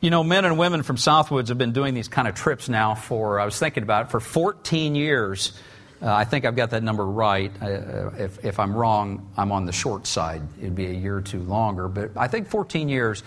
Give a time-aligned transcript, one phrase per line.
[0.00, 2.94] You know, men and women from Southwoods have been doing these kind of trips now
[2.94, 5.58] for, I was thinking about it, for 14 years.
[6.02, 7.50] Uh, I think I've got that number right.
[7.62, 10.42] Uh, if, if I'm wrong, I'm on the short side.
[10.58, 13.22] It'd be a year or two longer, but I think 14 years.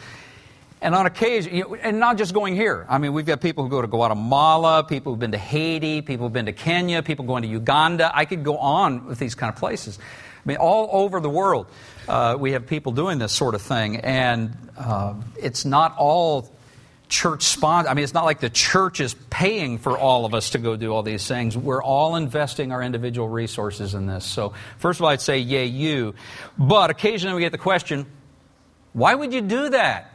[0.79, 2.85] And on occasion, you know, and not just going here.
[2.87, 6.27] I mean, we've got people who go to Guatemala, people who've been to Haiti, people
[6.27, 8.11] who've been to Kenya, people going to Uganda.
[8.13, 9.97] I could go on with these kind of places.
[9.99, 11.65] I mean, all over the world,
[12.07, 13.97] uh, we have people doing this sort of thing.
[13.97, 16.49] And uh, it's not all
[17.09, 17.89] church sponsored.
[17.89, 20.75] I mean, it's not like the church is paying for all of us to go
[20.75, 21.57] do all these things.
[21.57, 24.23] We're all investing our individual resources in this.
[24.25, 26.13] So, first of all, I'd say, yay, you.
[26.57, 28.05] But occasionally we get the question,
[28.93, 30.13] why would you do that?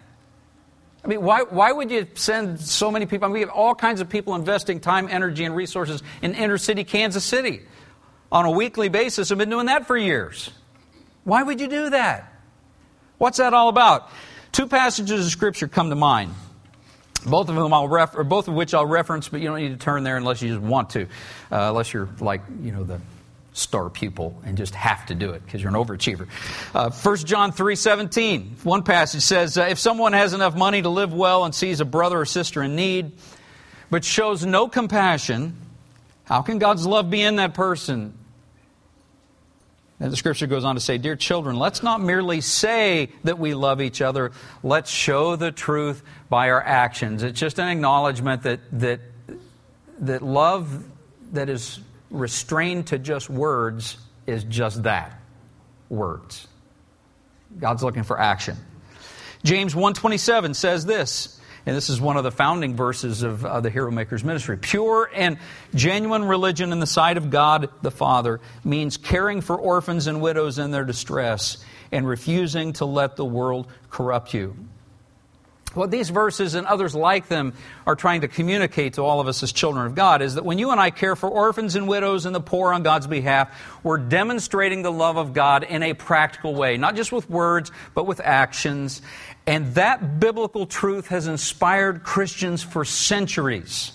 [1.05, 3.27] I mean, why, why would you send so many people?
[3.27, 6.57] I mean, we have all kinds of people investing time, energy, and resources in inner
[6.57, 7.63] city Kansas City
[8.33, 9.31] on a weekly basis.
[9.31, 10.51] I've been doing that for years.
[11.25, 12.33] Why would you do that?
[13.19, 14.09] What's that all about?
[14.53, 16.35] Two passages of Scripture come to mind.
[17.25, 19.77] Both of whom I'll refer, both of which I'll reference, but you don't need to
[19.77, 21.07] turn there unless you just want to, uh,
[21.51, 23.01] unless you're like you know the
[23.55, 26.29] star pupil and just have to do it because you're an overachiever.
[26.75, 30.89] Uh, 1 John 3 17, one passage says, uh, If someone has enough money to
[30.89, 33.13] live well and sees a brother or sister in need,
[33.91, 35.57] but shows no compassion,
[36.25, 38.13] how can God's love be in that person?
[40.01, 43.55] And the scripture goes on to say, Dear children, let's not merely say that we
[43.55, 47.23] love each other, let's show the truth by our actions.
[47.23, 49.01] It's just an acknowledgement that, that,
[50.01, 50.85] that love
[51.33, 55.21] that is restrained to just words is just that
[55.89, 56.49] words.
[57.59, 58.57] God's looking for action.
[59.45, 61.34] James 127 says this,
[61.67, 64.59] and this is one of the founding verses of uh, the Hero Makers ministry.
[64.59, 65.39] Pure and
[65.75, 70.59] genuine religion in the sight of God the Father means caring for orphans and widows
[70.59, 74.57] in their distress and refusing to let the world corrupt you.
[75.75, 77.53] What these verses and others like them
[77.85, 80.59] are trying to communicate to all of us as children of God is that when
[80.59, 83.51] you and I care for orphans and widows and the poor on God's behalf,
[83.83, 88.07] we're demonstrating the love of God in a practical way, not just with words, but
[88.07, 89.03] with actions.
[89.47, 93.93] And that biblical truth has inspired Christians for centuries.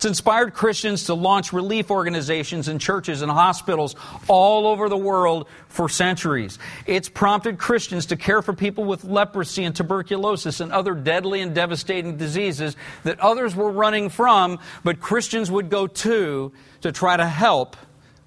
[0.00, 3.96] It's inspired Christians to launch relief organizations and churches and hospitals
[4.28, 6.58] all over the world for centuries.
[6.86, 11.54] It's prompted Christians to care for people with leprosy and tuberculosis and other deadly and
[11.54, 16.50] devastating diseases that others were running from, but Christians would go to
[16.80, 17.76] to try to help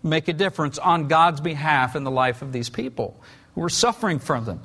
[0.03, 3.19] make a difference on God's behalf in the life of these people
[3.55, 4.61] who were suffering from them.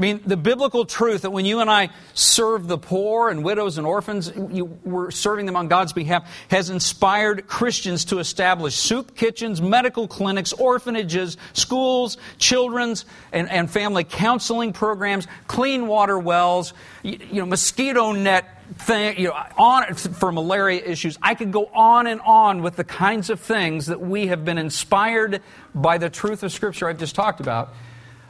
[0.00, 3.76] I mean, the biblical truth that when you and I serve the poor and widows
[3.76, 9.14] and orphans, you, we're serving them on God's behalf, has inspired Christians to establish soup
[9.14, 16.72] kitchens, medical clinics, orphanages, schools, children's and, and family counseling programs, clean water wells,
[17.02, 18.46] you, you know, mosquito net
[18.78, 21.18] thing, you know, on for malaria issues.
[21.20, 24.56] I could go on and on with the kinds of things that we have been
[24.56, 25.42] inspired
[25.74, 27.74] by the truth of Scripture I've just talked about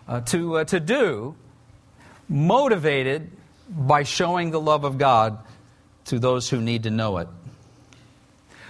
[0.09, 1.37] uh, to, uh, to do
[2.31, 3.31] motivated
[3.69, 5.39] by showing the love of God
[6.07, 7.29] to those who need to know it.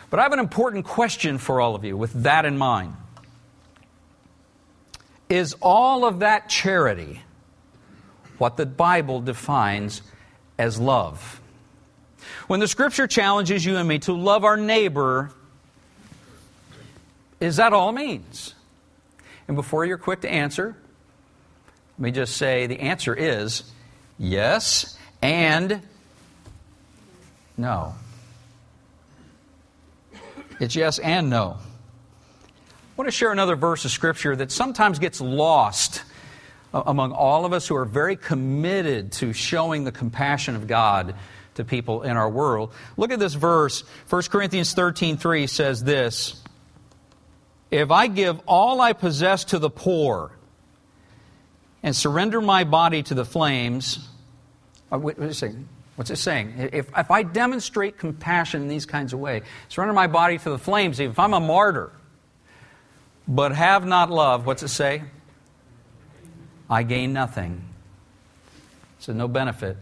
[0.08, 2.94] But I have an important question for all of you with that in mind.
[5.28, 7.22] Is all of that charity
[8.38, 10.02] what the Bible defines
[10.58, 11.40] as love?
[12.48, 15.30] When the scripture challenges you and me to love our neighbor,
[17.38, 18.54] is that all it means?
[19.46, 20.76] And before you're quick to answer,
[22.00, 23.62] let me just say the answer is
[24.18, 25.82] yes and
[27.58, 27.94] no.
[30.58, 31.58] It's yes and no.
[31.60, 32.56] I
[32.96, 36.02] want to share another verse of Scripture that sometimes gets lost
[36.72, 41.14] among all of us who are very committed to showing the compassion of God
[41.56, 42.72] to people in our world.
[42.96, 43.84] Look at this verse.
[44.08, 46.42] 1 Corinthians 13 3 says this
[47.70, 50.30] If I give all I possess to the poor,
[51.82, 54.08] and surrender my body to the flames.
[54.92, 56.54] Uh, what's it saying?
[56.72, 60.58] If, if I demonstrate compassion in these kinds of ways, surrender my body to the
[60.58, 61.92] flames, if I'm a martyr,
[63.28, 65.02] but have not love, what's it say?
[66.68, 67.64] I gain nothing.
[68.98, 69.76] So no benefit.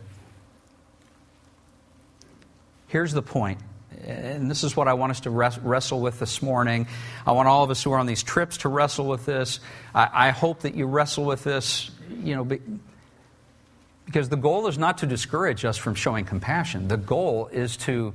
[2.89, 3.59] Here's the point
[4.06, 6.87] and this is what I want us to wrestle with this morning.
[7.27, 9.61] I want all of us who are on these trips to wrestle with this.
[9.95, 11.91] I, I hope that you wrestle with this,
[12.23, 12.45] you know,
[14.05, 16.89] because the goal is not to discourage us from showing compassion.
[16.89, 18.15] The goal is to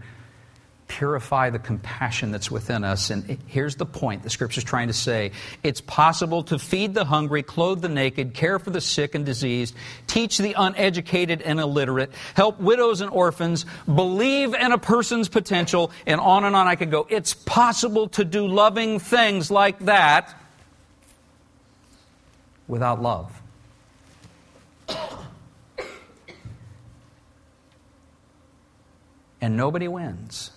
[0.98, 3.10] purify the compassion that's within us.
[3.10, 5.32] And here's the point the scripture's trying to say
[5.64, 9.76] it's possible to feed the hungry, clothe the naked, care for the sick and diseased,
[10.06, 16.22] teach the uneducated and illiterate, help widows and orphans, believe in a person's potential, and
[16.22, 17.08] on and on I could go.
[17.10, 20.40] It's possible to do loving things like that
[22.68, 23.42] without love.
[29.42, 30.52] And nobody wins.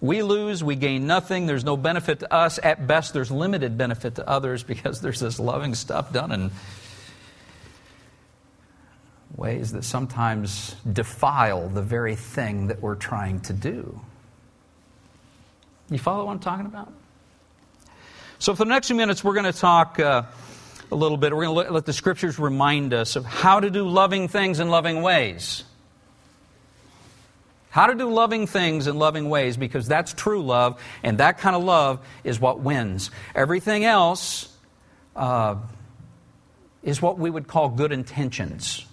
[0.00, 2.58] We lose, we gain nothing, there's no benefit to us.
[2.62, 6.50] At best, there's limited benefit to others because there's this loving stuff done in
[9.36, 14.00] ways that sometimes defile the very thing that we're trying to do.
[15.90, 16.92] You follow what I'm talking about?
[18.38, 20.22] So, for the next few minutes, we're going to talk uh,
[20.90, 21.34] a little bit.
[21.34, 24.68] We're going to let the scriptures remind us of how to do loving things in
[24.68, 25.64] loving ways.
[27.70, 31.54] How to do loving things in loving ways because that's true love, and that kind
[31.54, 33.12] of love is what wins.
[33.34, 34.54] Everything else
[35.14, 35.54] uh,
[36.82, 38.84] is what we would call good intentions,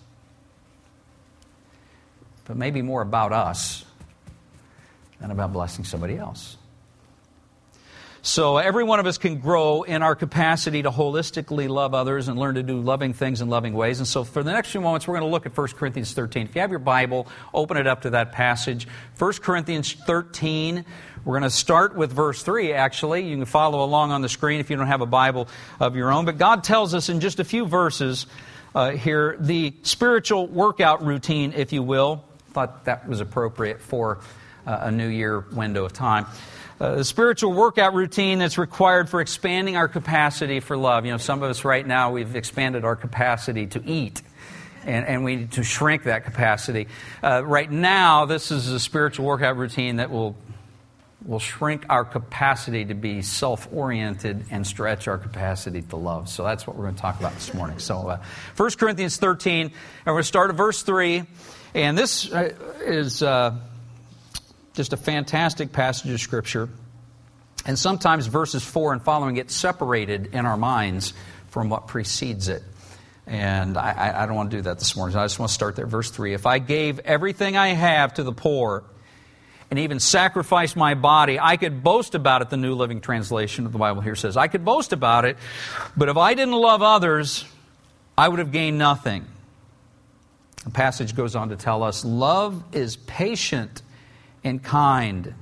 [2.45, 3.83] but maybe more about us
[5.19, 6.56] than about blessing somebody else.
[8.27, 12.37] So every one of us can grow in our capacity to holistically love others and
[12.37, 13.99] learn to do loving things in loving ways.
[13.99, 16.47] And so for the next few moments, we're going to look at 1 Corinthians 13.
[16.47, 18.85] If you have your Bible, open it up to that passage.
[19.17, 20.83] 1 Corinthians 13.
[21.23, 23.29] We're going to start with verse 3, actually.
[23.29, 25.47] You can follow along on the screen if you don't have a Bible
[25.79, 26.25] of your own.
[26.25, 28.27] But God tells us in just a few verses
[28.75, 32.25] uh, here the spiritual workout routine, if you will.
[32.51, 34.19] Thought that was appropriate for
[34.65, 36.25] uh, a new year window of time
[36.79, 41.05] a spiritual workout routine that's required for expanding our capacity for love.
[41.05, 44.21] You know, some of us right now, we've expanded our capacity to eat.
[44.85, 46.87] And, and we need to shrink that capacity.
[47.21, 50.37] Uh, right now, this is a spiritual workout routine that will
[51.25, 56.29] will shrink our capacity to be self oriented and stretch our capacity to love.
[56.29, 57.79] So that's what we're going to talk about this morning.
[57.79, 58.19] So, uh,
[58.55, 59.71] 1 Corinthians 13, and
[60.05, 61.23] we're going to start at verse 3.
[61.73, 63.55] And this uh, is uh,
[64.77, 66.69] just a fantastic passage of Scripture.
[67.65, 71.13] And sometimes verses 4 and following get separated in our minds
[71.47, 72.61] from what precedes it.
[73.25, 75.17] And I, I, don't want to do that this morning.
[75.17, 75.87] I just want to start there.
[75.87, 78.83] Verse 3 If I gave everything I have to the poor
[79.71, 83.73] and even sacrificed my body, I could boast about it, the New Living Translation of
[83.73, 84.37] the Bible here says.
[84.37, 85.37] I could boast about it,
[85.97, 87.45] but if I didn't love others,
[88.15, 89.25] I would have gained nothing.
[90.63, 93.81] The passage goes on to tell us love is patient
[94.47, 95.33] and kind.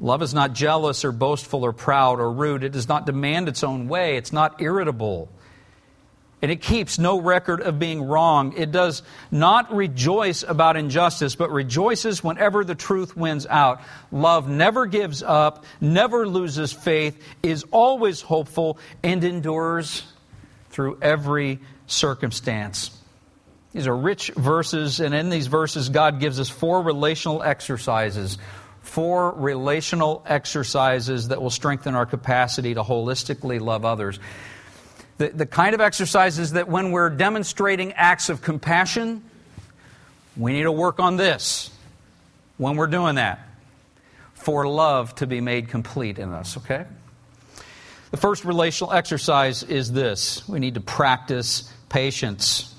[0.00, 2.64] Love is not jealous or boastful or proud or rude.
[2.64, 4.16] It does not demand its own way.
[4.16, 5.28] It's not irritable.
[6.42, 8.52] And it keeps no record of being wrong.
[8.56, 13.80] It does not rejoice about injustice, but rejoices whenever the truth wins out.
[14.12, 20.02] Love never gives up, never loses faith, is always hopeful, and endures
[20.68, 22.95] through every circumstance.
[23.76, 28.38] These are rich verses, and in these verses, God gives us four relational exercises.
[28.80, 34.18] Four relational exercises that will strengthen our capacity to holistically love others.
[35.18, 39.22] The, the kind of exercises that when we're demonstrating acts of compassion,
[40.38, 41.70] we need to work on this
[42.56, 43.46] when we're doing that
[44.32, 46.86] for love to be made complete in us, okay?
[48.10, 52.72] The first relational exercise is this we need to practice patience.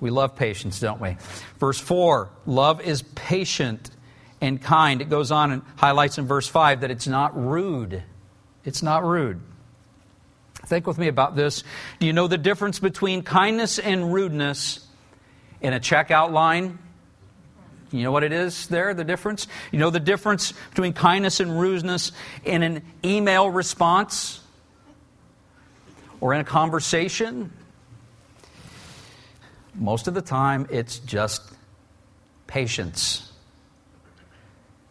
[0.00, 1.16] We love patience, don't we?
[1.58, 3.90] Verse 4 love is patient
[4.40, 5.00] and kind.
[5.00, 8.02] It goes on and highlights in verse 5 that it's not rude.
[8.64, 9.40] It's not rude.
[10.66, 11.64] Think with me about this.
[11.98, 14.86] Do you know the difference between kindness and rudeness
[15.60, 16.78] in a checkout line?
[17.90, 19.48] You know what it is there, the difference?
[19.72, 22.12] You know the difference between kindness and rudeness
[22.44, 24.40] in an email response
[26.20, 27.50] or in a conversation?
[29.74, 31.42] Most of the time, it's just
[32.46, 33.30] patience.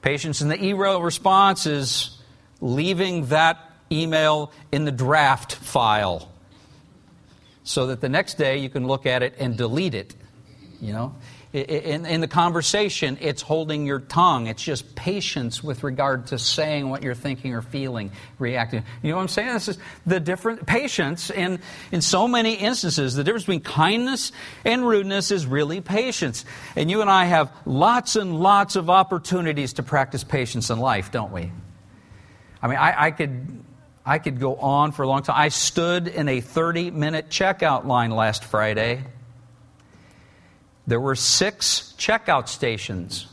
[0.01, 2.21] Patience in the email response is
[2.61, 3.59] leaving that
[3.91, 6.31] email in the draft file
[7.63, 10.15] so that the next day you can look at it and delete it.
[10.79, 11.15] You know,
[11.61, 14.47] in, in, the conversation, it's holding your tongue.
[14.47, 18.83] It's just patience with regard to saying what you're thinking or feeling, reacting.
[19.01, 19.53] You know what I'm saying?
[19.53, 21.29] This is the different patience.
[21.29, 21.59] in,
[21.91, 24.31] in so many instances, the difference between kindness
[24.65, 26.45] and rudeness is really patience.
[26.75, 31.11] And you and I have lots and lots of opportunities to practice patience in life,
[31.11, 31.51] don't we?
[32.61, 33.63] I mean, I, I could.
[34.09, 35.35] I could go on for a long time.
[35.37, 39.03] I stood in a 30 minute checkout line last Friday
[40.87, 43.27] there were six checkout stations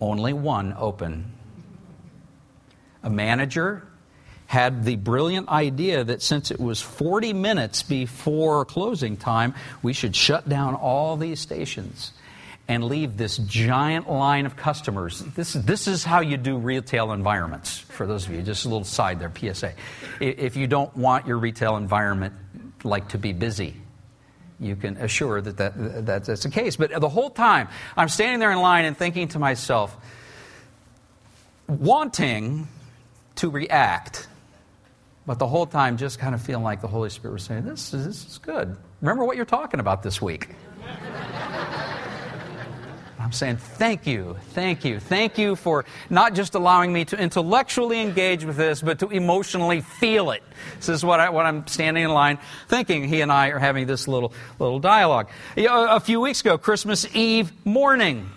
[0.00, 1.32] only one open.
[3.02, 3.82] A manager
[4.46, 10.16] had the brilliant idea that since it was 40 minutes before closing time, we should
[10.16, 12.12] shut down all these stations
[12.66, 15.20] and leave this giant line of customers.
[15.34, 18.42] This, this is how you do retail environments, for those of you.
[18.42, 19.72] Just a little side there, PSA.
[20.20, 22.34] If you don't want your retail environment
[22.84, 23.76] like to be busy,
[24.60, 26.76] you can assure that, that, that that's the case.
[26.76, 29.96] But the whole time, I'm standing there in line and thinking to myself,
[31.66, 32.68] wanting
[33.36, 34.28] to react
[35.30, 37.90] but the whole time, just kind of feeling like the Holy Spirit was saying, This,
[37.90, 38.76] this is good.
[39.00, 40.48] Remember what you're talking about this week.
[43.30, 48.00] I'm saying, Thank you, thank you, thank you for not just allowing me to intellectually
[48.00, 50.42] engage with this, but to emotionally feel it.
[50.78, 53.04] This is what, I, what I'm standing in line thinking.
[53.04, 55.28] He and I are having this little, little dialogue.
[55.56, 58.28] A few weeks ago, Christmas Eve morning,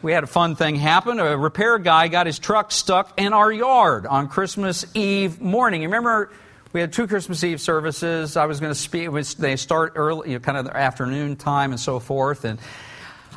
[0.00, 1.18] we had a fun thing happen.
[1.18, 5.82] A repair guy got his truck stuck in our yard on Christmas Eve morning.
[5.82, 6.30] You remember
[6.72, 8.36] we had two Christmas Eve services.
[8.36, 9.10] I was going to speak.
[9.38, 12.44] They start early, you know, kind of the afternoon time and so forth.
[12.44, 12.60] And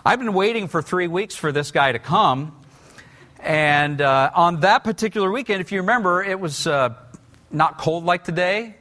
[0.05, 2.53] I've been waiting for three weeks for this guy to come.
[3.39, 6.95] And uh, on that particular weekend, if you remember, it was uh,
[7.51, 8.75] not cold like today.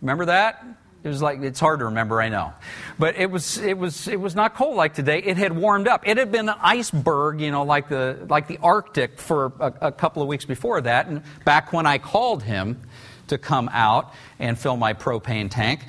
[0.00, 0.64] Remember that?
[1.02, 2.52] It was like it's hard to remember, I know,
[3.00, 5.18] but it was it was it was not cold like today.
[5.18, 6.06] It had warmed up.
[6.06, 9.92] It had been an iceberg, you know, like the like the Arctic for a, a
[9.92, 11.08] couple of weeks before that.
[11.08, 12.80] And back when I called him
[13.26, 15.80] to come out and fill my propane tank,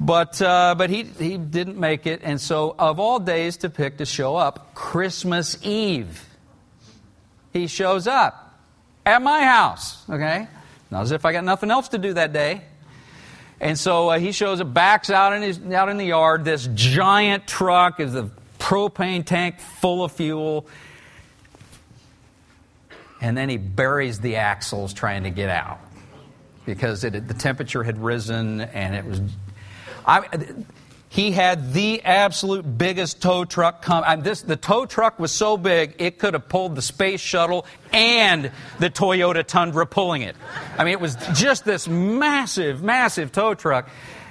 [0.00, 2.20] but uh, but he he didn't make it.
[2.22, 6.24] And so, of all days to pick to show up, Christmas Eve,
[7.52, 8.60] he shows up
[9.04, 10.08] at my house.
[10.08, 10.46] Okay,
[10.90, 12.62] not as if I got nothing else to do that day.
[13.60, 16.44] And so uh, he shows up, backs out in, his, out in the yard.
[16.44, 20.66] This giant truck is a propane tank full of fuel.
[23.20, 25.80] And then he buries the axles trying to get out
[26.66, 29.20] because it, the temperature had risen and it was.
[30.08, 30.26] I,
[31.10, 34.22] he had the absolute biggest tow truck come.
[34.22, 38.50] This, the tow truck was so big it could have pulled the space shuttle and
[38.78, 40.34] the Toyota Tundra pulling it.
[40.78, 43.88] I mean, it was just this massive, massive tow truck.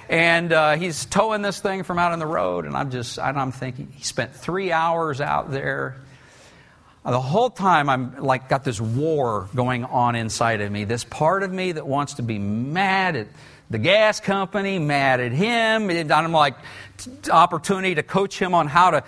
[0.08, 3.38] And uh, he's towing this thing from out on the road, and I'm just, and
[3.38, 5.96] I'm thinking, he spent three hours out there.
[7.04, 10.84] The whole time, I'm like, got this war going on inside of me.
[10.84, 13.28] This part of me that wants to be mad at
[13.70, 15.90] the gas company, mad at him.
[16.10, 16.56] I'm like,
[17.30, 19.04] opportunity to coach him on how to,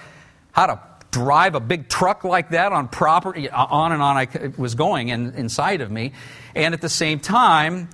[0.52, 4.74] how to drive a big truck like that on property, on and on I was
[4.74, 6.12] going in, inside of me.
[6.54, 7.88] And at the same time,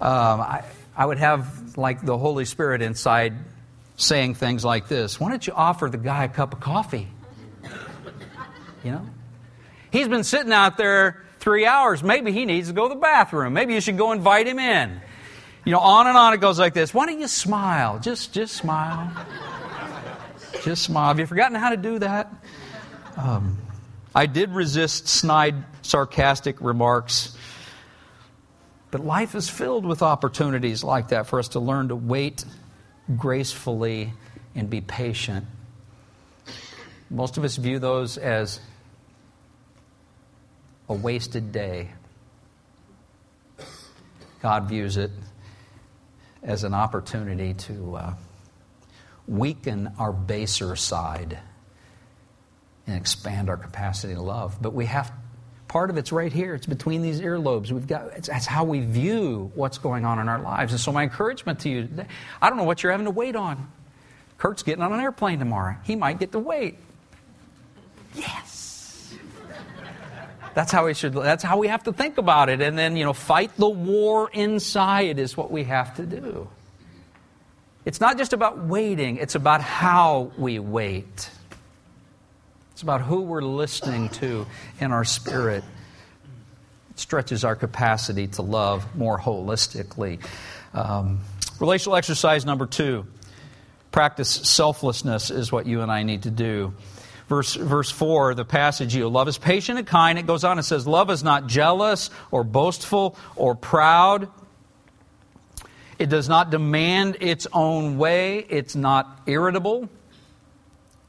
[0.00, 0.64] um, I,
[0.96, 3.34] I would have like the Holy Spirit inside
[3.96, 7.08] saying things like this Why don't you offer the guy a cup of coffee?
[8.82, 9.06] You know?
[9.90, 12.02] He's been sitting out there three hours.
[12.02, 13.54] Maybe he needs to go to the bathroom.
[13.54, 15.00] Maybe you should go invite him in.
[15.64, 16.92] You know, on and on it goes like this.
[16.92, 17.98] Why don't you smile?
[17.98, 19.10] Just, just smile.
[20.62, 21.08] just smile.
[21.08, 22.30] Have you forgotten how to do that?
[23.16, 23.58] Um,
[24.14, 27.36] I did resist snide, sarcastic remarks.
[28.90, 32.44] But life is filled with opportunities like that for us to learn to wait
[33.16, 34.12] gracefully
[34.54, 35.46] and be patient.
[37.08, 38.60] Most of us view those as
[40.90, 41.88] a wasted day.
[44.42, 45.10] God views it
[46.44, 48.14] as an opportunity to uh,
[49.26, 51.38] weaken our baser side
[52.86, 54.58] and expand our capacity to love.
[54.60, 55.10] But we have
[55.68, 56.54] part of it's right here.
[56.54, 57.72] It's between these earlobes.
[57.72, 60.72] We've got that's how we view what's going on in our lives.
[60.72, 62.06] And so my encouragement to you today,
[62.40, 63.70] I don't know what you're having to wait on.
[64.36, 65.76] Kurt's getting on an airplane tomorrow.
[65.84, 66.76] He might get to wait.
[68.14, 68.63] Yes.
[70.54, 72.60] That's how we should that's how we have to think about it.
[72.60, 76.48] And then, you know, fight the war inside is what we have to do.
[77.84, 81.30] It's not just about waiting, it's about how we wait.
[82.72, 84.46] It's about who we're listening to
[84.80, 85.62] in our spirit.
[86.90, 90.24] It stretches our capacity to love more holistically.
[90.72, 91.20] Um,
[91.60, 93.06] relational exercise number two
[93.92, 96.74] practice selflessness is what you and I need to do.
[97.34, 100.20] Verse, verse 4, the passage, you love is patient and kind.
[100.20, 104.28] It goes on and says, Love is not jealous or boastful or proud.
[105.98, 108.38] It does not demand its own way.
[108.48, 109.88] It's not irritable.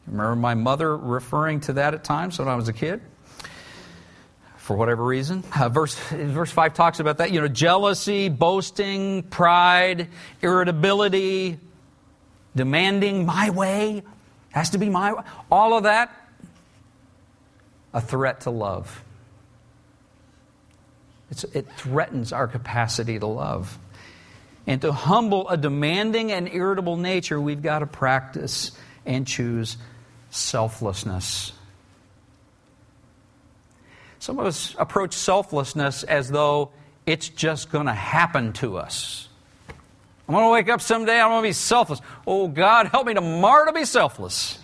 [0.07, 3.01] Remember my mother referring to that at times when I was a kid?
[4.57, 5.43] For whatever reason.
[5.55, 7.29] Uh, verse, verse 5 talks about that.
[7.29, 10.07] You know, jealousy, boasting, pride,
[10.41, 11.59] irritability,
[12.55, 14.01] demanding my way,
[14.55, 15.13] has to be my.
[15.51, 16.15] All of that,
[17.93, 19.03] a threat to love.
[21.29, 23.77] It's, it threatens our capacity to love.
[24.65, 28.71] And to humble a demanding and irritable nature, we've got to practice
[29.05, 29.75] and choose
[30.29, 31.51] selflessness.
[34.19, 36.71] Some of us approach selflessness as though
[37.05, 39.27] it's just going to happen to us.
[40.27, 42.01] I'm going to wake up someday, I'm going to be selfless.
[42.25, 44.57] Oh, God, help me tomorrow to be selfless.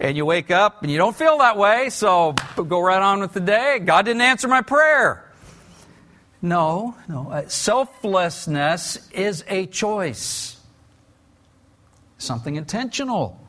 [0.00, 3.32] And you wake up and you don't feel that way, so go right on with
[3.32, 3.78] the day.
[3.78, 5.24] God didn't answer my prayer.
[6.42, 7.30] No, no.
[7.30, 10.60] Uh, selflessness is a choice,
[12.18, 13.40] something intentional.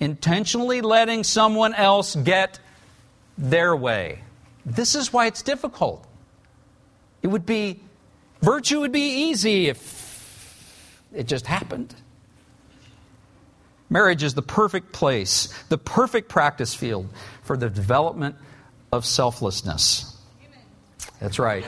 [0.00, 2.58] Intentionally letting someone else get
[3.38, 4.24] their way.
[4.66, 6.04] This is why it's difficult.
[7.22, 7.80] It would be,
[8.44, 11.94] virtue would be easy if it just happened.
[13.90, 17.08] Marriage is the perfect place, the perfect practice field
[17.42, 18.36] for the development
[18.92, 20.16] of selflessness.
[21.20, 21.64] That's right.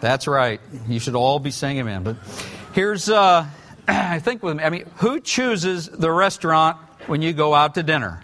[0.00, 0.60] That's right.
[0.88, 2.02] You should all be saying amen.
[2.02, 2.16] But
[2.72, 3.46] here's, uh,
[3.88, 7.82] I think, with, me, I mean, who chooses the restaurant when you go out to
[7.82, 8.22] dinner?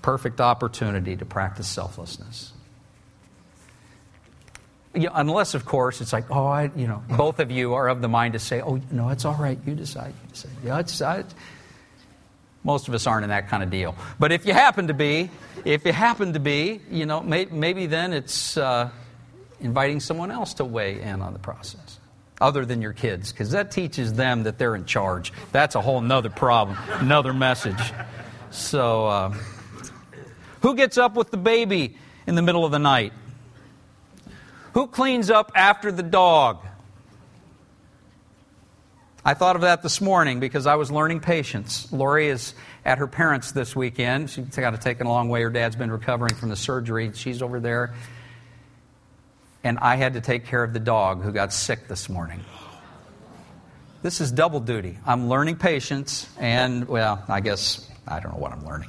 [0.00, 2.51] Perfect opportunity to practice selflessness.
[4.94, 8.02] Know, unless, of course, it's like, oh, I, you know, both of you are of
[8.02, 9.58] the mind to say, oh, no, it's all right.
[9.66, 10.12] You decide.
[10.22, 10.52] You decide.
[10.64, 11.24] Yeah, it's, I,
[12.64, 13.94] most of us aren't in that kind of deal.
[14.18, 15.30] But if you happen to be,
[15.64, 18.90] if you happen to be, you know, may, maybe then it's uh,
[19.60, 21.98] inviting someone else to weigh in on the process,
[22.40, 25.32] other than your kids, because that teaches them that they're in charge.
[25.52, 27.80] That's a whole nother problem, another message.
[28.50, 29.34] So, uh,
[30.60, 31.96] who gets up with the baby
[32.26, 33.12] in the middle of the night?
[34.74, 36.64] Who cleans up after the dog?
[39.24, 41.92] I thought of that this morning because I was learning patience.
[41.92, 44.30] Lori is at her parents' this weekend.
[44.30, 45.42] She's got to take a long way.
[45.42, 47.12] Her dad's been recovering from the surgery.
[47.14, 47.94] She's over there.
[49.62, 52.40] And I had to take care of the dog who got sick this morning.
[54.02, 54.98] This is double duty.
[55.06, 58.88] I'm learning patience, and, well, I guess I don't know what I'm learning.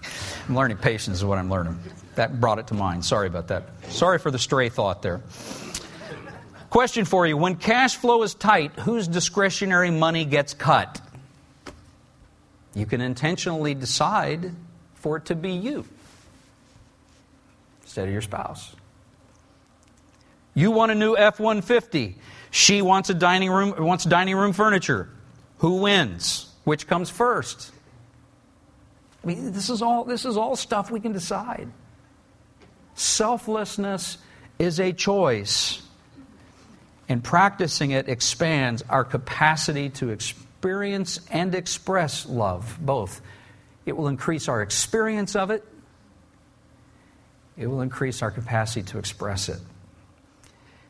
[0.50, 1.78] I'm learning patience is what I'm learning.
[2.16, 3.06] That brought it to mind.
[3.06, 3.70] Sorry about that.
[3.90, 5.22] Sorry for the stray thought there.
[6.74, 11.00] Question for you When cash flow is tight, whose discretionary money gets cut?
[12.74, 14.52] You can intentionally decide
[14.96, 15.86] for it to be you
[17.84, 18.76] instead of your spouse.
[20.56, 22.16] You want a new F 150.
[22.50, 25.10] She wants a dining room wants dining room furniture.
[25.60, 26.52] Who wins?
[26.64, 27.72] Which comes first?
[29.24, 31.70] I mean, this is all this is all stuff we can decide.
[32.96, 34.18] Selflessness
[34.58, 35.84] is a choice
[37.10, 43.22] and practicing it expands our capacity to experience and express love, both.
[43.86, 45.64] It will increase our experience of it,
[47.58, 49.60] it will increase our capacity to express it.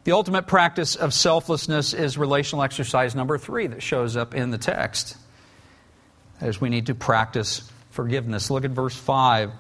[0.06, 4.58] The ultimate practice of selflessness is relational exercise number three that shows up in the
[4.58, 5.18] text.
[6.42, 8.50] As we need to practice forgiveness.
[8.50, 9.52] Look at verse 5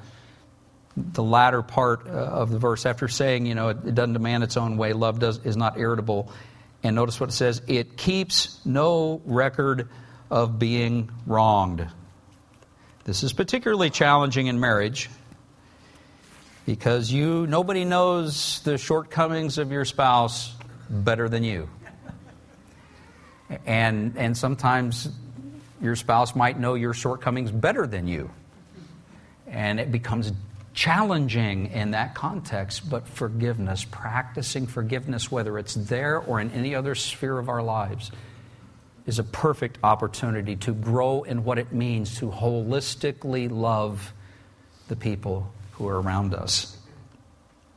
[0.95, 4.43] the latter part uh, of the verse after saying, you know, it, it doesn't demand
[4.43, 6.31] its own way, love does, is not irritable.
[6.83, 9.87] And notice what it says it keeps no record
[10.29, 11.87] of being wronged.
[13.05, 15.09] This is particularly challenging in marriage
[16.65, 20.53] because you nobody knows the shortcomings of your spouse
[20.89, 21.69] better than you.
[23.65, 25.09] And and sometimes
[25.81, 28.29] your spouse might know your shortcomings better than you.
[29.47, 30.31] And it becomes
[30.73, 36.95] challenging in that context, but forgiveness, practicing forgiveness, whether it's there or in any other
[36.95, 38.11] sphere of our lives,
[39.05, 44.13] is a perfect opportunity to grow in what it means to holistically love
[44.87, 46.77] the people who are around us.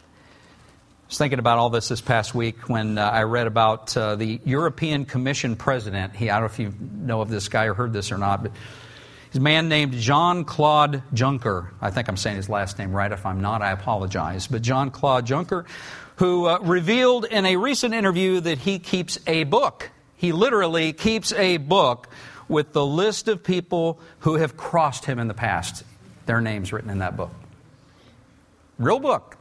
[0.00, 4.16] I was thinking about all this this past week when uh, I read about uh,
[4.16, 6.16] the European Commission president.
[6.16, 8.42] He, I don't know if you know of this guy or heard this or not,
[8.42, 8.52] but
[9.36, 11.70] a man named Jean Claude Juncker.
[11.80, 13.10] I think I'm saying his last name right.
[13.10, 14.46] If I'm not, I apologize.
[14.46, 15.66] But Jean Claude Juncker,
[16.16, 19.90] who uh, revealed in a recent interview that he keeps a book.
[20.16, 22.08] He literally keeps a book
[22.48, 25.84] with the list of people who have crossed him in the past.
[26.26, 27.30] Their names written in that book.
[28.78, 29.36] Real book.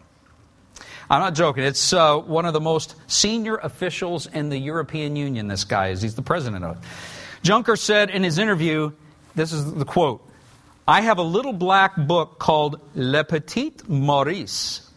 [1.10, 1.64] I'm not joking.
[1.64, 6.02] It's uh, one of the most senior officials in the European Union, this guy is.
[6.02, 6.84] He's the president of it.
[7.44, 8.92] Juncker said in his interview,
[9.36, 10.28] this is the quote
[10.88, 14.90] I have a little black book called Le Petit Maurice.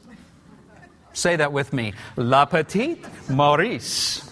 [1.13, 4.25] Say that with me Le Petit Maurice.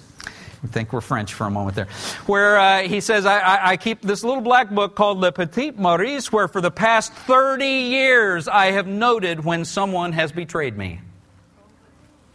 [0.62, 1.88] I think we're French for a moment there.
[2.26, 5.72] Where uh, he says, I, I, I, keep this little black book called Le Petit
[5.72, 11.00] Maurice, where for the past 30 years I have noted when someone has betrayed me.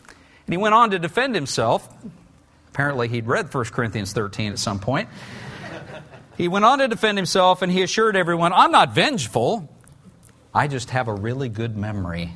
[0.07, 1.87] And he went on to defend himself.
[2.69, 5.09] Apparently, he'd read 1 Corinthians 13 at some point.
[6.41, 9.69] He went on to defend himself and he assured everyone, I'm not vengeful.
[10.51, 12.33] I just have a really good memory.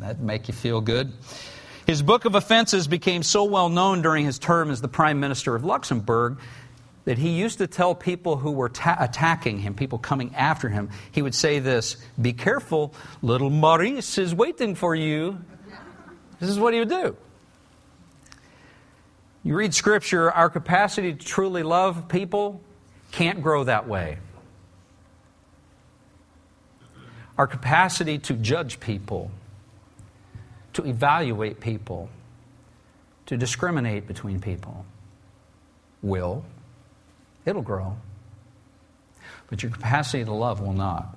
[0.00, 1.12] That make you feel good?
[1.86, 5.54] His book of offenses became so well known during his term as the Prime Minister
[5.54, 6.40] of Luxembourg
[7.04, 10.90] that he used to tell people who were ta- attacking him, people coming after him,
[11.12, 15.38] he would say this Be careful, little Maurice is waiting for you.
[16.40, 17.16] This is what he would do.
[19.46, 22.60] You read Scripture, our capacity to truly love people
[23.12, 24.18] can't grow that way.
[27.38, 29.30] Our capacity to judge people
[30.72, 32.10] to evaluate people,
[33.26, 34.84] to discriminate between people.
[36.02, 36.44] Will.
[37.44, 37.96] It'll grow.
[39.48, 41.16] But your capacity to love will not.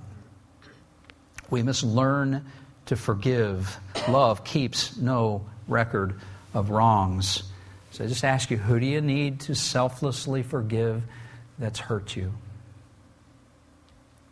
[1.50, 2.46] We must learn
[2.86, 3.76] to forgive.
[4.08, 6.22] Love keeps no record
[6.54, 7.42] of wrongs.
[7.91, 11.04] So I just ask you who do you need to selflessly forgive
[11.58, 12.34] that's hurt you?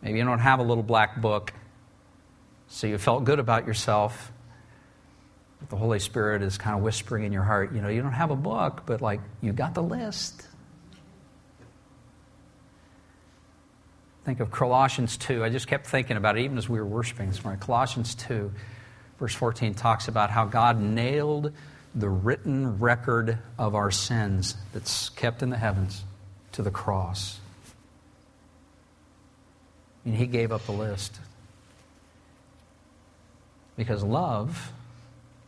[0.00, 1.52] Maybe you don't have a little black book,
[2.68, 4.32] so you felt good about yourself
[5.60, 8.12] But the Holy Spirit is kind of whispering in your heart, you know, you don't
[8.12, 10.46] have a book, but like you got the list.
[14.24, 15.42] Think of Colossians 2.
[15.42, 17.60] I just kept thinking about it even as we were worshiping this morning.
[17.60, 18.52] Colossians 2,
[19.18, 21.52] verse 14, talks about how God nailed
[21.98, 26.04] the written record of our sins that's kept in the heavens
[26.52, 27.40] to the cross.
[30.04, 31.18] And He gave up the list.
[33.76, 34.72] Because love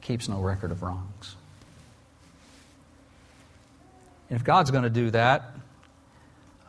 [0.00, 1.36] keeps no record of wrongs.
[4.28, 5.54] And if God's going to do that,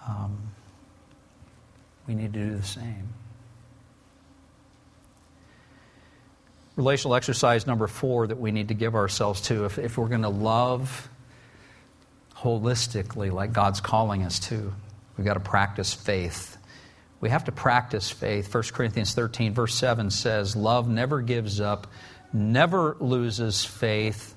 [0.07, 0.37] um,
[2.07, 3.07] we need to do the same.
[6.75, 10.21] Relational exercise number four that we need to give ourselves to if, if we're going
[10.21, 11.09] to love
[12.35, 14.73] holistically like God's calling us to,
[15.17, 16.57] we've got to practice faith.
[17.19, 18.53] We have to practice faith.
[18.53, 21.87] 1 Corinthians 13, verse 7 says, Love never gives up,
[22.33, 24.35] never loses faith,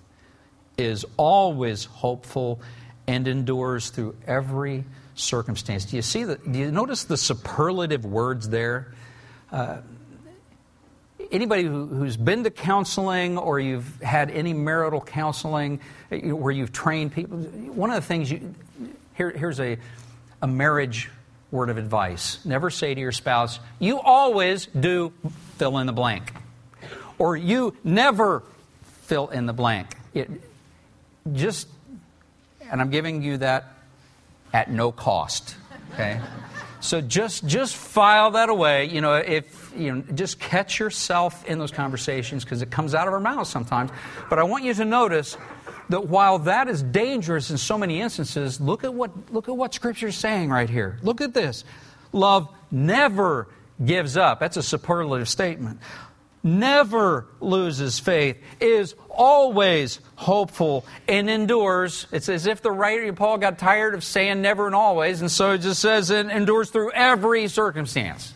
[0.76, 2.60] is always hopeful,
[3.06, 5.86] and endures through every circumstance.
[5.86, 8.92] Do you see the, do you notice the superlative words there?
[9.50, 9.78] Uh,
[11.34, 16.72] anybody who, who's been to counseling or you've had any marital counseling uh, where you've
[16.72, 18.54] trained people, one of the things you,
[19.14, 19.76] here, here's a,
[20.40, 21.10] a marriage
[21.50, 22.38] word of advice.
[22.44, 25.12] Never say to your spouse, you always do
[25.58, 26.32] fill in the blank
[27.18, 28.42] or you never
[29.02, 29.96] fill in the blank.
[30.14, 30.30] It
[31.32, 31.68] just,
[32.70, 33.66] and I'm giving you that
[34.52, 35.56] at no cost.
[35.92, 36.20] Okay,
[36.84, 38.84] so just just file that away.
[38.84, 43.08] You know, if you know, just catch yourself in those conversations because it comes out
[43.08, 43.90] of our mouths sometimes.
[44.28, 45.38] But I want you to notice
[45.88, 49.72] that while that is dangerous in so many instances, look at what look at what
[49.72, 50.98] Scripture is saying right here.
[51.02, 51.64] Look at this:
[52.12, 53.48] love never
[53.82, 54.38] gives up.
[54.38, 55.80] That's a superlative statement
[56.44, 62.06] never loses faith, is always hopeful, and endures.
[62.12, 65.52] It's as if the writer, Paul, got tired of saying never and always, and so
[65.52, 68.32] it just says it endures through every circumstance.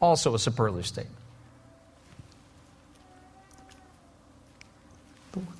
[0.00, 1.25] Also a superlative statement.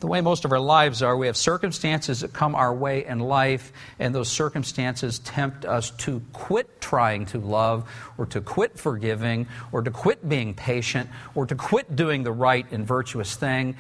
[0.01, 3.19] The way most of our lives are, we have circumstances that come our way in
[3.19, 9.47] life, and those circumstances tempt us to quit trying to love, or to quit forgiving,
[9.73, 13.77] or to quit being patient, or to quit doing the right and virtuous thing.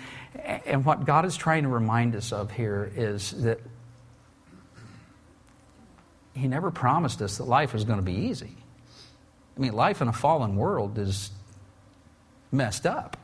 [0.66, 3.60] And what God is trying to remind us of here is that
[6.34, 8.56] He never promised us that life was going to be easy.
[9.56, 11.30] I mean, life in a fallen world is
[12.52, 13.16] messed up.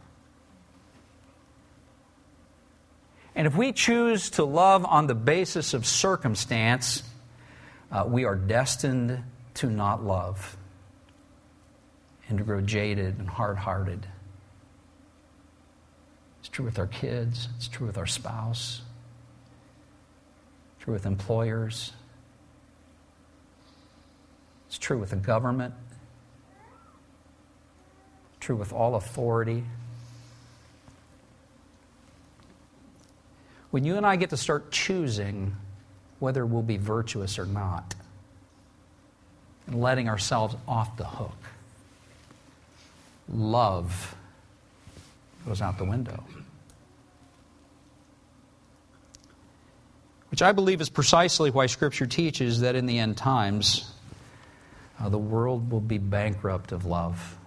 [3.34, 7.02] And if we choose to love on the basis of circumstance,
[7.90, 9.22] uh, we are destined
[9.54, 10.56] to not love
[12.28, 14.06] and to grow jaded and hard hearted.
[16.40, 18.82] It's true with our kids, it's true with our spouse,
[20.80, 21.92] true with employers,
[24.66, 25.74] it's true with the government,
[28.40, 29.64] true with all authority.
[33.72, 35.56] When you and I get to start choosing
[36.20, 37.94] whether we'll be virtuous or not,
[39.66, 41.36] and letting ourselves off the hook,
[43.32, 44.14] love
[45.46, 46.22] goes out the window.
[50.30, 53.90] Which I believe is precisely why Scripture teaches that in the end times,
[55.00, 57.38] uh, the world will be bankrupt of love.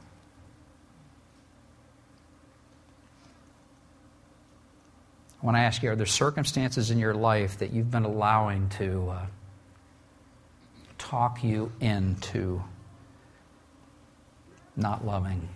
[5.45, 9.09] Want to ask you are there circumstances in your life that you've been allowing to
[9.11, 9.25] uh,
[10.97, 12.63] talk you into
[14.75, 15.47] not loving,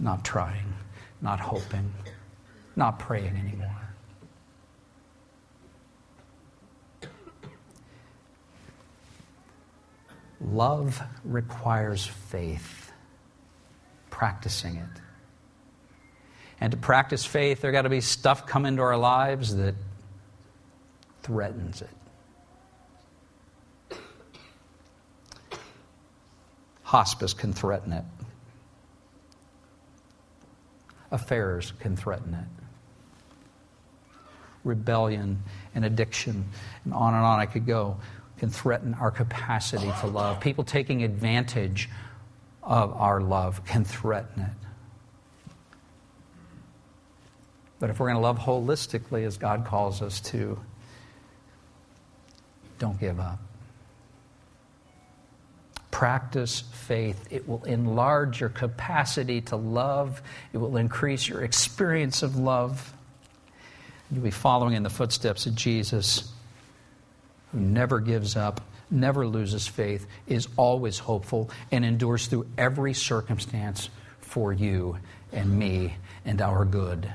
[0.00, 0.74] not trying,
[1.22, 1.94] not hoping,
[2.74, 3.70] not praying anymore?
[10.40, 12.90] Love requires faith,
[14.10, 15.09] practicing it.
[16.60, 19.74] And to practice faith, there got to be stuff come into our lives that
[21.22, 21.90] threatens it.
[26.82, 28.04] Hospice can threaten it.
[31.10, 32.44] Affairs can threaten it.
[34.64, 35.42] Rebellion
[35.74, 36.48] and addiction,
[36.84, 37.96] and on and on I could go,
[38.38, 40.40] can threaten our capacity to love.
[40.40, 41.88] People taking advantage
[42.62, 44.69] of our love can threaten it.
[47.80, 50.60] But if we're going to love holistically as God calls us to,
[52.78, 53.40] don't give up.
[55.90, 57.26] Practice faith.
[57.30, 62.92] It will enlarge your capacity to love, it will increase your experience of love.
[64.10, 66.30] You'll be following in the footsteps of Jesus,
[67.52, 73.88] who never gives up, never loses faith, is always hopeful, and endures through every circumstance
[74.20, 74.98] for you
[75.32, 77.10] and me and our good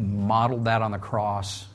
[0.00, 1.66] modeled that on the cross.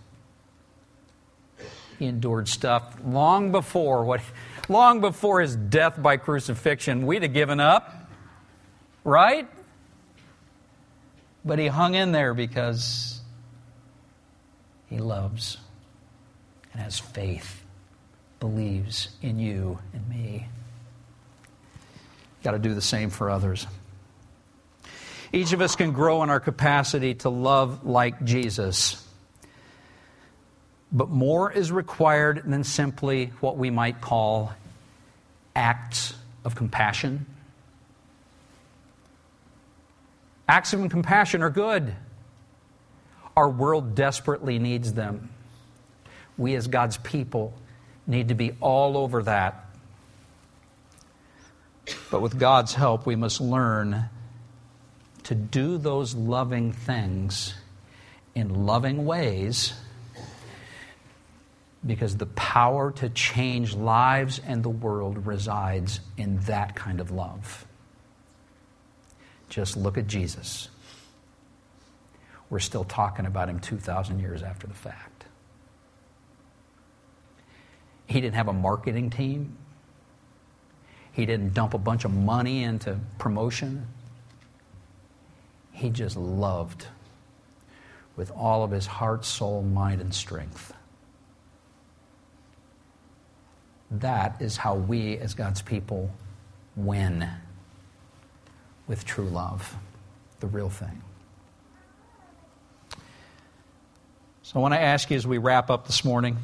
[1.99, 4.21] He endured stuff long before what
[4.67, 7.05] long before his death by crucifixion.
[7.05, 7.93] We'd have given up.
[9.03, 9.47] Right?
[11.45, 13.21] But he hung in there because
[14.89, 15.57] he loves
[16.73, 17.63] and has faith,
[18.39, 20.47] believes in you and me.
[22.43, 23.67] Got to do the same for others.
[25.35, 29.05] Each of us can grow in our capacity to love like Jesus.
[30.93, 34.53] But more is required than simply what we might call
[35.53, 36.13] acts
[36.45, 37.25] of compassion.
[40.47, 41.93] Acts of compassion are good.
[43.35, 45.31] Our world desperately needs them.
[46.37, 47.53] We, as God's people,
[48.07, 49.65] need to be all over that.
[52.09, 54.09] But with God's help, we must learn
[55.25, 57.55] to do those loving things
[58.33, 59.73] in loving ways
[61.85, 67.65] because the power to change lives and the world resides in that kind of love.
[69.49, 70.69] Just look at Jesus.
[72.49, 75.25] We're still talking about him 2,000 years after the fact.
[78.07, 79.57] He didn't have a marketing team.
[81.11, 83.87] He didn't dump a bunch of money into promotion.
[85.75, 86.87] He just loved
[88.15, 90.73] with all of his heart, soul, mind, and strength.
[93.91, 96.09] That is how we, as God's people,
[96.77, 97.27] win
[98.87, 99.75] with true love,
[100.39, 101.01] the real thing.
[104.43, 106.37] So I want to ask you as we wrap up this morning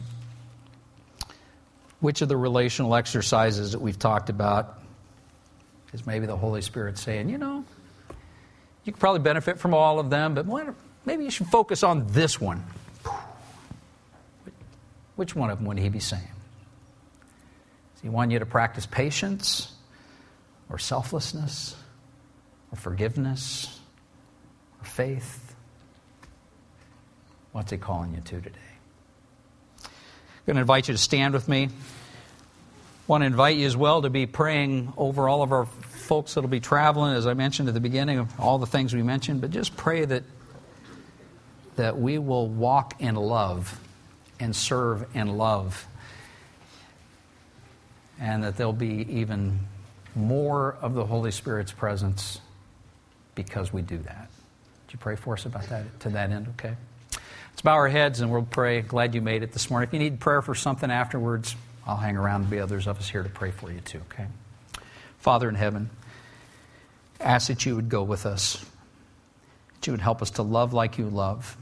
[2.02, 4.80] which of the relational exercises that we've talked about
[5.94, 7.64] is maybe the Holy Spirit saying, you know,
[8.84, 10.46] you could probably benefit from all of them, but
[11.06, 12.64] maybe you should focus on this one.
[15.16, 16.24] Which one of them would he be saying?
[17.94, 19.72] Does he want you to practice patience
[20.70, 21.76] or selflessness
[22.72, 23.80] or forgiveness
[24.82, 25.56] or faith?
[27.52, 28.58] What's he calling you to today?
[29.84, 29.92] I'm
[30.48, 31.66] going to invite you to stand with me.
[31.66, 31.70] I
[33.06, 35.68] want to invite you as well to be praying over all of our
[36.02, 39.04] folks that'll be traveling, as I mentioned at the beginning of all the things we
[39.04, 40.24] mentioned, but just pray that,
[41.76, 43.80] that we will walk in love
[44.40, 45.88] and serve in love,
[48.20, 49.60] and that there'll be even
[50.16, 52.42] more of the Holy Spirit's presence
[53.36, 54.28] because we do that.
[54.86, 56.76] Would you pray for us about that to that end, okay?
[57.52, 58.82] Let's bow our heads and we'll pray.
[58.82, 59.88] Glad you made it this morning.
[59.88, 63.10] If you need prayer for something afterwards, I'll hang around and be others of us
[63.10, 64.28] here to pray for you too, okay?
[65.22, 65.92] Father in heaven,
[67.20, 68.66] ask that you would go with us,
[69.76, 71.56] that you would help us to love like you love,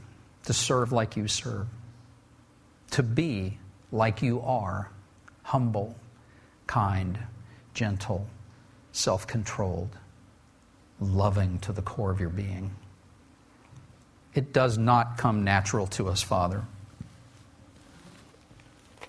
[0.46, 1.66] to serve like you serve,
[2.90, 3.58] to be
[3.92, 4.90] like you are
[5.42, 5.94] humble,
[6.66, 7.18] kind,
[7.74, 8.26] gentle,
[8.92, 9.94] self controlled,
[10.98, 12.70] loving to the core of your being.
[14.34, 16.64] It does not come natural to us, Father.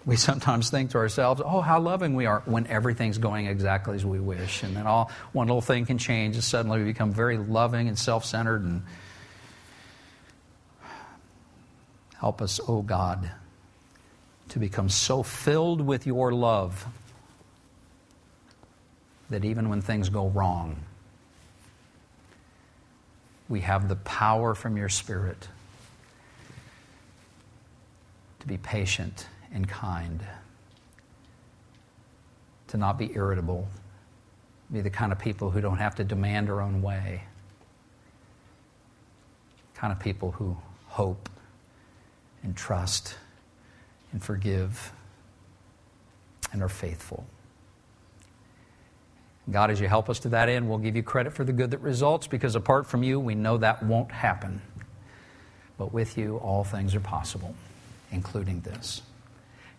[0.03, 4.05] We sometimes think to ourselves, oh, how loving we are when everything's going exactly as
[4.05, 4.63] we wish.
[4.63, 7.97] And then all one little thing can change, and suddenly we become very loving and
[7.97, 8.63] self centered.
[8.63, 8.81] And
[12.17, 13.29] help us, oh God,
[14.49, 16.85] to become so filled with your love
[19.29, 20.77] that even when things go wrong,
[23.47, 25.47] we have the power from your Spirit
[28.39, 30.21] to be patient and kind,
[32.67, 33.67] to not be irritable,
[34.71, 37.23] be the kind of people who don't have to demand our own way,
[39.75, 40.55] kind of people who
[40.87, 41.29] hope
[42.43, 43.15] and trust
[44.11, 44.93] and forgive
[46.53, 47.25] and are faithful.
[49.49, 51.71] God, as you help us to that end, we'll give you credit for the good
[51.71, 54.61] that results because apart from you, we know that won't happen.
[55.77, 57.55] But with you, all things are possible,
[58.11, 59.01] including this.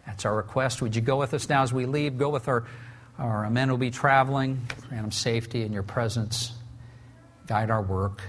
[0.07, 0.83] That's our request.
[0.83, 2.19] Would you go with us now as we leave?
[2.19, 2.65] Go with our,
[3.19, 4.61] our men who will be traveling.
[4.89, 6.53] Grant them safety in your presence.
[7.47, 8.23] Guide our work.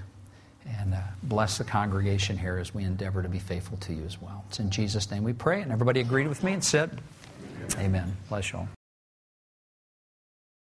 [0.66, 4.22] And uh, bless the congregation here as we endeavor to be faithful to you as
[4.22, 4.46] well.
[4.48, 5.62] It's in Jesus' name we pray.
[5.62, 7.02] And everybody agreed with me and said,
[7.78, 8.16] Amen.
[8.30, 8.68] Bless you all.